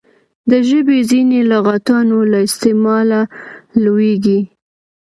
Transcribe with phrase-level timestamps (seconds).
[0.49, 3.21] د ژبي ځیني لغاتونه له استعماله
[3.83, 4.39] لوړیږي.